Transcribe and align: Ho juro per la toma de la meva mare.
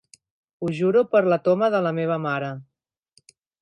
Ho 0.61 0.69
juro 0.77 1.03
per 1.13 1.23
la 1.35 1.39
toma 1.51 1.71
de 1.79 1.85
la 1.91 1.95
meva 2.01 2.21
mare. 2.27 2.53